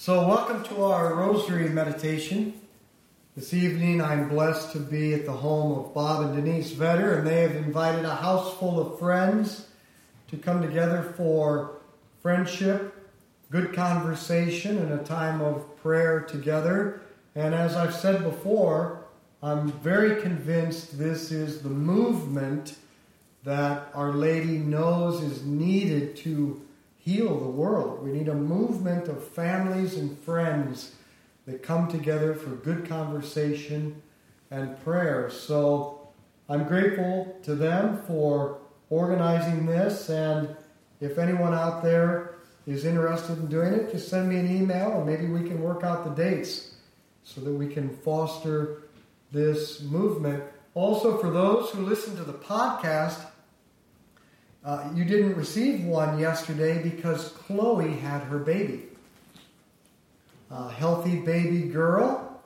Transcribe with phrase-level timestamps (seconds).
[0.00, 2.60] So, welcome to our Rosary meditation.
[3.34, 7.26] This evening, I'm blessed to be at the home of Bob and Denise Vetter, and
[7.26, 9.66] they have invited a house full of friends
[10.30, 11.80] to come together for
[12.22, 13.10] friendship,
[13.50, 17.00] good conversation, and a time of prayer together.
[17.34, 19.04] And as I've said before,
[19.42, 22.76] I'm very convinced this is the movement
[23.42, 26.64] that Our Lady knows is needed to
[27.08, 28.02] heal the world.
[28.04, 30.94] We need a movement of families and friends
[31.46, 34.02] that come together for good conversation
[34.50, 35.30] and prayer.
[35.30, 36.10] So
[36.50, 38.58] I'm grateful to them for
[38.90, 40.10] organizing this.
[40.10, 40.54] And
[41.00, 42.34] if anyone out there
[42.66, 45.82] is interested in doing it, just send me an email and maybe we can work
[45.82, 46.74] out the dates
[47.22, 48.82] so that we can foster
[49.32, 50.44] this movement.
[50.74, 53.24] Also, for those who listen to the podcast,
[54.64, 58.84] uh, you didn't receive one yesterday because Chloe had her baby.
[60.50, 62.40] A healthy baby girl.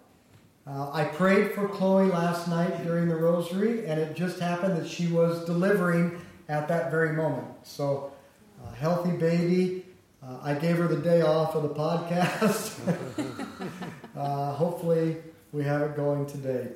[0.66, 4.88] Uh, I prayed for Chloe last night during the rosary, and it just happened that
[4.88, 7.48] she was delivering at that very moment.
[7.64, 8.12] So,
[8.62, 9.86] uh, healthy baby.
[10.22, 12.78] Uh, I gave her the day off of the podcast.
[14.14, 15.16] Uh, hopefully,
[15.52, 16.68] we have it going today.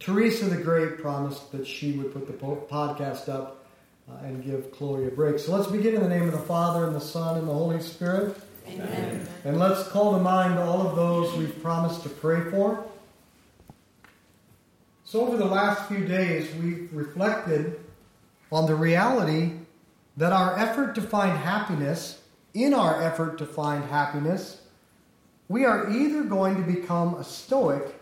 [0.00, 3.59] Teresa the Great promised that she would put the podcast up
[4.10, 5.38] Uh, and give Chloe a break.
[5.38, 7.80] So let's begin in the name of the Father, and the Son, and the Holy
[7.80, 8.36] Spirit.
[8.66, 9.26] Amen.
[9.44, 12.84] And let's call to mind all of those we've promised to pray for.
[15.04, 17.80] So, over the last few days, we've reflected
[18.50, 19.52] on the reality
[20.16, 22.22] that our effort to find happiness,
[22.54, 24.62] in our effort to find happiness,
[25.48, 27.94] we are either going to become a stoic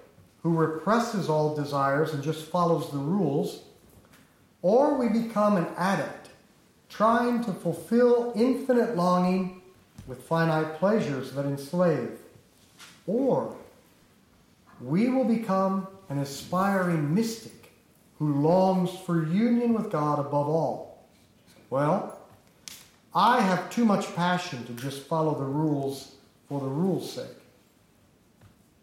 [0.43, 3.63] who represses all desires and just follows the rules
[4.63, 6.31] or we become an addict,
[6.89, 9.63] trying to fulfill infinite longing
[10.07, 12.19] with finite pleasures that enslave.
[13.07, 13.55] Or
[14.81, 17.73] we will become an aspiring mystic
[18.19, 21.05] who longs for union with God above all.
[21.71, 22.19] Well,
[23.15, 26.13] I have too much passion to just follow the rules
[26.49, 27.27] for the rules' sake.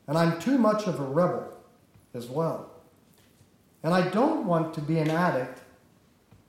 [0.07, 1.51] And I'm too much of a rebel
[2.13, 2.69] as well.
[3.83, 5.59] And I don't want to be an addict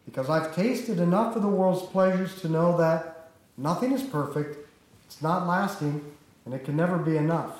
[0.06, 3.28] because I've tasted enough of the world's pleasures to know that
[3.58, 4.56] nothing is perfect,
[5.04, 6.02] it's not lasting,
[6.44, 7.58] and it can never be enough.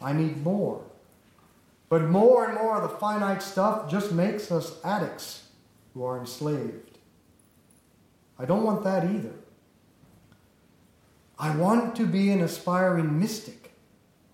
[0.00, 0.82] I need more.
[1.88, 5.44] But more and more of the finite stuff just makes us addicts
[5.94, 6.98] who are enslaved.
[8.38, 9.32] I don't want that either.
[11.38, 13.72] I want to be an aspiring mystic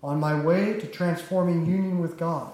[0.03, 2.51] on my way to transforming union with God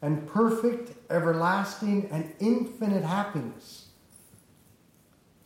[0.00, 3.87] and perfect, everlasting, and infinite happiness.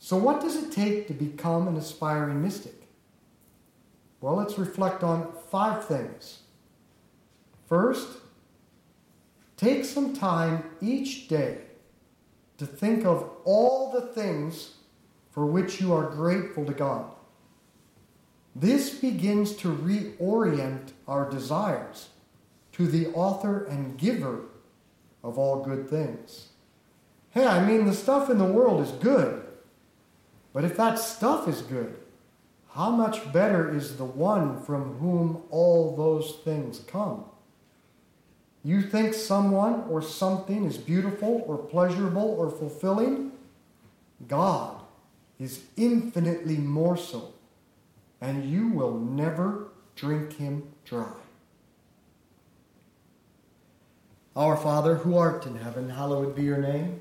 [0.04, 2.88] So, what does it take to become an aspiring mystic?
[4.20, 6.40] Well, let's reflect on five things.
[7.68, 8.08] First,
[9.56, 11.58] take some time each day
[12.58, 14.74] to think of all the things
[15.30, 17.04] for which you are grateful to God.
[18.56, 22.08] This begins to reorient our desires
[22.72, 24.46] to the author and giver
[25.22, 26.48] of all good things.
[27.30, 29.41] Hey, I mean, the stuff in the world is good.
[30.52, 31.96] But if that stuff is good,
[32.74, 37.24] how much better is the one from whom all those things come?
[38.64, 43.32] You think someone or something is beautiful or pleasurable or fulfilling?
[44.28, 44.80] God
[45.38, 47.32] is infinitely more so,
[48.20, 51.12] and you will never drink him dry.
[54.34, 57.00] Our Father, who art in heaven, hallowed be your name.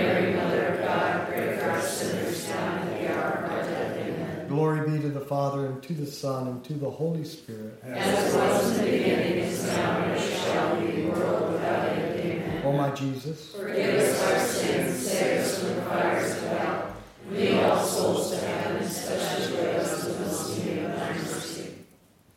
[5.31, 7.81] Father, and to the Son, and to the Holy Spirit.
[7.83, 12.19] As it was in the beginning, is now, and shall be, world without end.
[12.19, 12.61] Amen.
[12.65, 16.95] O my Jesus, Forgive us our sins, save us from the fires of hell.
[17.31, 21.75] Lead all souls to heaven, especially those who most need of thy mercy.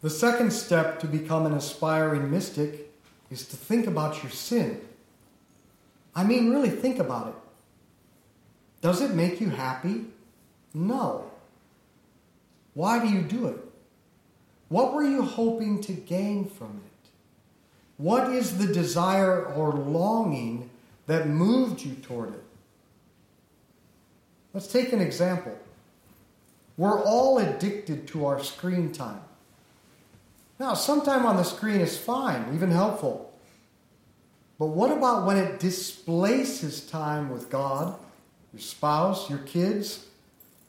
[0.01, 2.93] the second step to become an aspiring mystic
[3.29, 4.81] is to think about your sin.
[6.15, 7.35] I mean, really think about it.
[8.83, 10.05] Does it make you happy?
[10.73, 11.33] No.
[12.75, 13.59] Why do you do it?
[14.69, 17.11] What were you hoping to gain from it?
[17.97, 20.71] What is the desire or longing
[21.07, 22.43] that moved you toward it?
[24.53, 25.57] Let's take an example.
[26.77, 29.21] We're all addicted to our screen time.
[30.59, 33.33] Now, sometime on the screen is fine, even helpful.
[34.59, 37.99] But what about when it displaces time with God,
[38.53, 40.07] your spouse, your kids,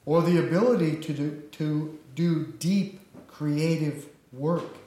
[0.05, 4.77] or the ability to do, to do deep creative work?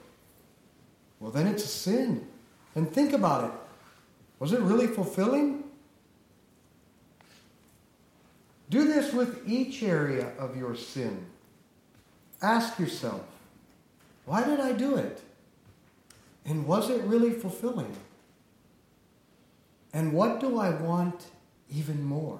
[1.19, 2.27] Well, then it's a sin.
[2.75, 3.51] And think about it.
[4.39, 5.63] Was it really fulfilling?
[8.69, 11.25] Do this with each area of your sin.
[12.41, 13.21] Ask yourself,
[14.25, 15.21] why did I do it?
[16.45, 17.95] And was it really fulfilling?
[19.93, 21.25] And what do I want
[21.69, 22.39] even more?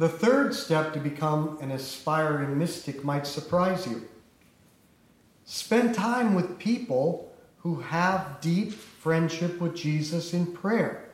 [0.00, 4.08] The third step to become an aspiring mystic might surprise you.
[5.44, 11.10] Spend time with people who have deep friendship with Jesus in prayer.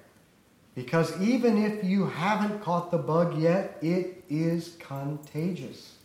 [0.77, 5.97] Because even if you haven't caught the bug yet, it is contagious.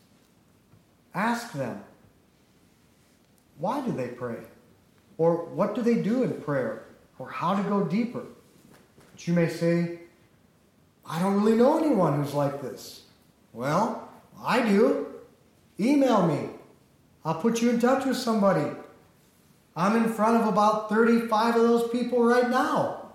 [1.14, 1.84] Ask them,
[3.60, 4.40] why do they pray?
[5.20, 6.86] Or what do they do in prayer?
[7.20, 8.24] Or how to go deeper?
[9.12, 10.00] But you may say,
[11.06, 13.04] I don't really know anyone who's like this.
[13.54, 14.10] Well,
[14.44, 15.08] I do.
[15.80, 16.50] Email me.
[17.26, 18.76] I'll put you in touch with somebody.
[19.76, 23.12] I'm in front of about 35 of those people right now.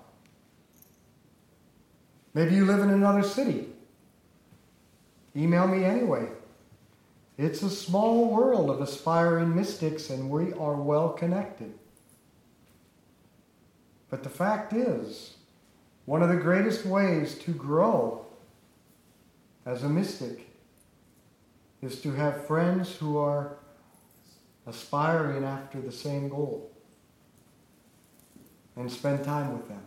[2.35, 3.69] Maybe you live in another city.
[5.35, 6.29] Email me anyway.
[7.39, 11.75] It's a small world of aspiring mystics, and we are well connected.
[14.09, 15.36] But the fact is,
[16.07, 18.25] one of the greatest ways to grow
[19.65, 20.49] as a mystic
[21.83, 23.57] is to have friends who are
[24.67, 26.71] aspiring after the same goal
[28.77, 29.83] and spend time with them.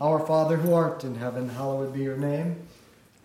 [0.00, 2.56] Our Father who art in heaven, hallowed be your name.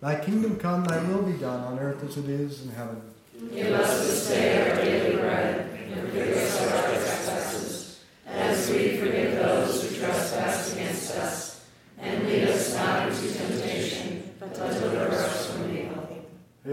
[0.00, 3.02] Thy kingdom come, thy will be done on earth as it is in heaven.
[3.52, 9.34] Give us this day our daily bread, and forgive us our trespasses, as we forgive
[9.36, 11.66] those who trespass against us.
[11.98, 16.24] And lead us not into temptation, but deliver us from evil.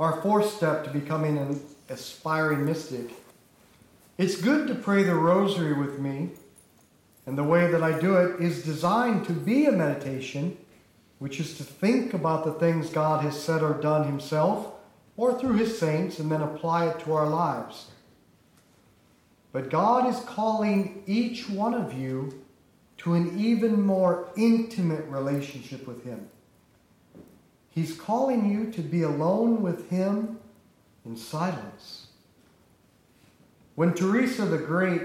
[0.00, 3.10] our fourth step to becoming an aspiring mystic.
[4.16, 6.30] It's good to pray the rosary with me,
[7.26, 10.56] and the way that I do it is designed to be a meditation,
[11.18, 14.72] which is to think about the things God has said or done Himself
[15.18, 17.90] or through His saints and then apply it to our lives.
[19.52, 22.42] But God is calling each one of you
[22.98, 26.30] to an even more intimate relationship with Him.
[27.70, 30.38] He's calling you to be alone with Him
[31.06, 32.08] in silence.
[33.76, 35.02] When Teresa the Great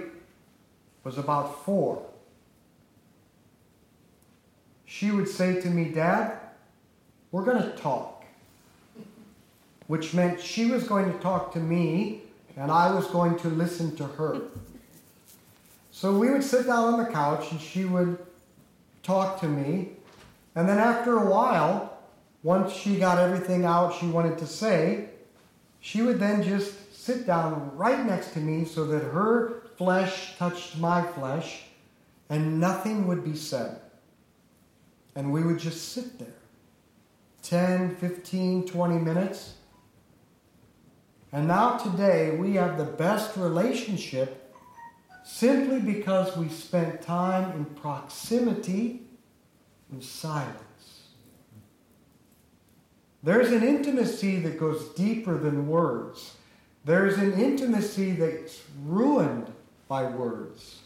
[1.03, 2.05] was about four,
[4.85, 6.39] she would say to me, Dad,
[7.31, 8.23] we're going to talk.
[9.87, 12.21] Which meant she was going to talk to me
[12.57, 14.41] and I was going to listen to her.
[15.91, 18.17] So we would sit down on the couch and she would
[19.03, 19.89] talk to me.
[20.55, 21.94] And then after a while,
[22.45, 25.09] once she got everything out she wanted to say,
[25.79, 30.77] she would then just sit down right next to me so that her flesh touched
[30.77, 31.63] my flesh
[32.29, 33.79] and nothing would be said.
[35.15, 36.37] And we would just sit there
[37.41, 39.55] 10, 15, 20 minutes.
[41.31, 44.55] And now today we have the best relationship
[45.23, 49.01] simply because we spent time in proximity
[49.91, 50.64] in silence.
[53.25, 56.35] There's an intimacy that goes deeper than words.
[56.85, 59.51] There's an intimacy that's ruined
[59.87, 60.81] by words.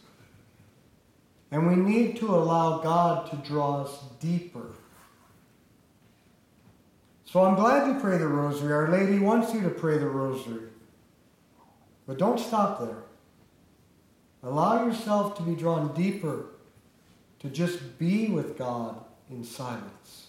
[1.52, 4.68] And we need to allow God to draw us deeper.
[7.26, 8.72] So I'm glad you pray the rosary.
[8.72, 10.70] Our Lady wants you to pray the rosary.
[12.08, 13.04] But don't stop there.
[14.44, 16.46] Allow yourself to be drawn deeper,
[17.40, 20.29] to just be with God in silence.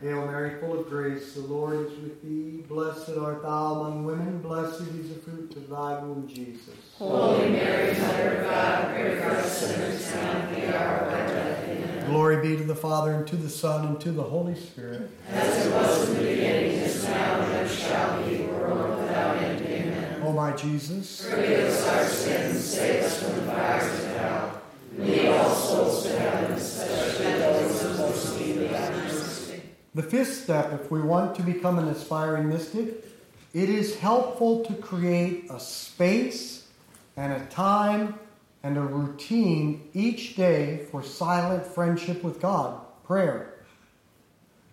[0.00, 2.62] Hail Mary, full of grace, the Lord is with thee.
[2.68, 4.40] Blessed art thou among women.
[4.40, 6.74] Blessed is the fruit of thy womb, Jesus.
[6.96, 11.12] Holy Mary, Mother of God, pray for us sinners now and at the hour of
[11.12, 11.68] our death.
[11.68, 12.06] Amen.
[12.10, 15.10] Glory be to the Father, and to the Son, and to the Holy Spirit.
[15.30, 19.62] As it was in the beginning, is now, and ever shall be, world without end.
[19.66, 20.22] Amen.
[20.22, 24.62] O my Jesus, Forgive us our sins, save us from the fires of hell.
[24.96, 29.62] Lead all souls to heaven, especially those who most need thy mercy.
[29.98, 33.04] The fifth step, if we want to become an aspiring mystic,
[33.52, 36.68] it is helpful to create a space
[37.16, 38.14] and a time
[38.62, 43.54] and a routine each day for silent friendship with God, prayer.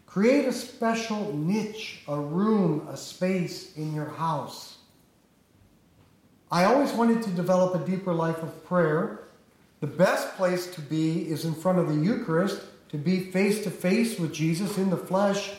[0.05, 4.77] Create a special niche, a room, a space in your house.
[6.51, 9.21] I always wanted to develop a deeper life of prayer.
[9.79, 12.61] The best place to be is in front of the Eucharist,
[12.95, 15.51] to be face to face with Jesus in the flesh,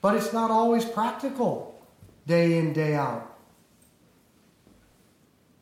[0.00, 1.80] but it's not always practical
[2.26, 3.38] day in, day out.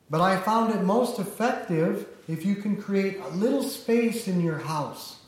[0.08, 4.60] But I found it most effective if you can create a little space in your
[4.60, 5.18] house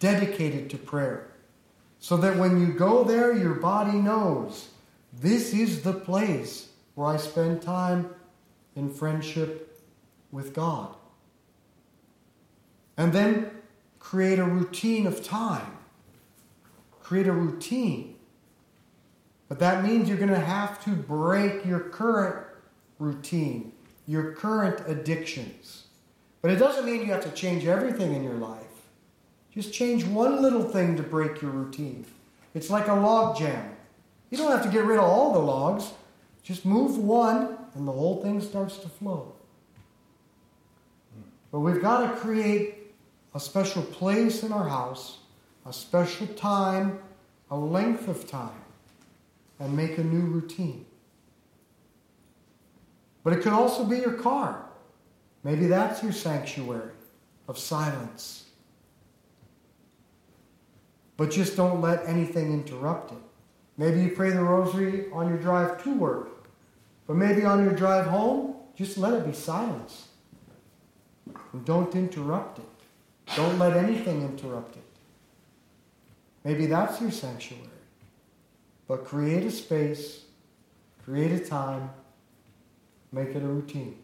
[0.00, 1.28] dedicated to prayer.
[2.00, 4.70] So that when you go there, your body knows
[5.12, 8.10] This is the place where I spend time
[8.74, 9.80] in friendship
[10.32, 10.94] with God.
[12.96, 13.50] And then
[14.10, 15.78] create a routine of time.
[17.00, 18.16] Create a routine.
[19.48, 22.44] But that means you're going to have to break your current
[22.98, 23.70] routine,
[24.08, 25.84] your current addictions.
[26.42, 28.64] But it doesn't mean you have to change everything in your life.
[29.54, 32.04] Just change one little thing to break your routine.
[32.52, 33.76] It's like a log jam.
[34.30, 35.92] You don't have to get rid of all the logs.
[36.42, 39.34] Just move one, and the whole thing starts to flow.
[41.52, 42.79] But we've got to create
[43.34, 45.18] a special place in our house,
[45.66, 46.98] a special time,
[47.50, 48.64] a length of time,
[49.58, 50.84] and make a new routine.
[53.22, 54.64] But it could also be your car.
[55.44, 56.92] Maybe that's your sanctuary
[57.48, 58.46] of silence.
[61.16, 63.18] But just don't let anything interrupt it.
[63.76, 66.46] Maybe you pray the rosary on your drive to work.
[67.06, 70.08] But maybe on your drive home, just let it be silence.
[71.52, 72.69] And don't interrupt it.
[73.36, 74.82] Don't let anything interrupt it.
[76.44, 77.64] Maybe that's your sanctuary.
[78.88, 80.24] But create a space,
[81.04, 81.90] create a time,
[83.12, 83.96] make it a routine.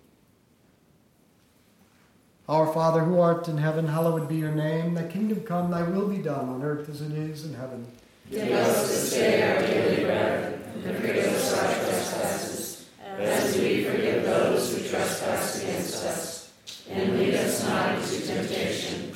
[2.49, 4.95] Our Father who art in heaven, hallowed be your name.
[4.95, 7.85] Thy kingdom come, thy will be done on earth as it is in heaven.
[8.31, 14.23] Give us this day our daily bread, and forgive us our trespasses, as we forgive
[14.25, 16.53] those who trespass against us.
[16.89, 19.16] And lead us not into temptation,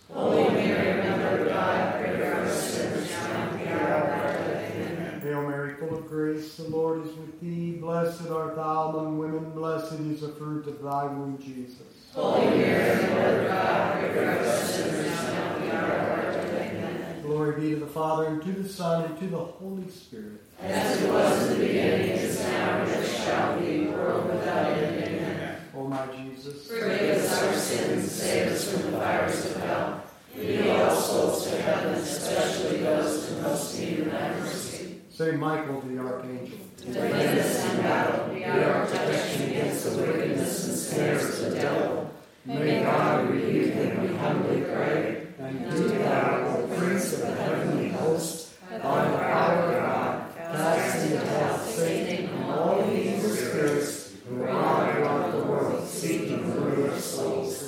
[0.13, 4.09] Holy Mary, Mother of God, pray for us sinners now and at the hour of
[4.09, 4.75] our death.
[4.75, 5.21] Amen.
[5.21, 7.71] Hail Mary, full of grace, the Lord is with thee.
[7.73, 11.81] Blessed art thou among women, blessed is the fruit of thy womb, Jesus.
[12.13, 16.09] Holy Mary, Mother of God, pray for us sinners now and at the hour of
[16.11, 17.23] our death.
[17.23, 20.41] Glory be to the Father, and to the Son, and to the Holy Spirit.
[20.59, 25.03] As it was in the beginning, is now, and shall be, world without end.
[25.03, 25.55] Amen.
[25.75, 26.67] O my Jesus.
[26.67, 30.00] Forgive us our sins, save us from the fires of hell.
[30.35, 35.01] Lead all souls to heaven, especially those in most need of thy mercy.
[35.09, 36.57] Saint Michael the Archangel.
[36.77, 42.11] Defend us in battle, be our protection against the wickedness and snares of the devil.
[42.45, 45.27] May God rebuke him, we humbly pray.
[45.37, 48.81] And Do thou, O Prince of the heavenly host, by the
[49.17, 55.31] power of God, cast into hell Satan and all the evil spirits who wander about
[55.33, 57.60] the world, seeking the ruin of souls.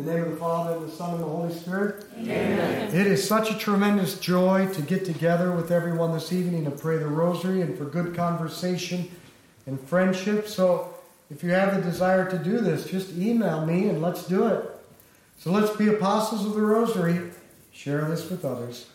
[0.00, 2.06] In the name of the Father, and the Son, and the Holy Spirit.
[2.16, 2.88] Amen.
[2.94, 6.96] It is such a tremendous joy to get together with everyone this evening to pray
[6.96, 9.10] the rosary and for good conversation
[9.66, 10.48] and friendship.
[10.48, 10.94] So,
[11.30, 14.64] if you have the desire to do this, just email me and let's do it.
[15.38, 17.32] So, let's be apostles of the rosary.
[17.70, 18.86] Share this with others.